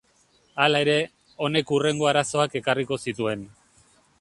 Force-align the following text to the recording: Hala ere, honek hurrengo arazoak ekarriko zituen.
Hala 0.63 0.79
ere, 0.85 0.95
honek 1.47 1.73
hurrengo 1.75 2.09
arazoak 2.13 2.59
ekarriko 2.63 2.99
zituen. 3.09 3.45